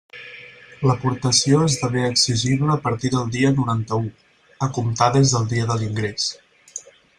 L'aportació 0.91 1.59
esdevé 1.65 2.05
exigible 2.13 2.71
a 2.75 2.79
partir 2.87 3.13
del 3.17 3.29
dia 3.37 3.53
noranta-u, 3.59 4.01
a 4.69 4.73
comptar 4.81 5.13
des 5.19 5.37
del 5.37 5.49
dia 5.55 5.71
de 5.75 5.79
l'ingrés. 5.85 6.29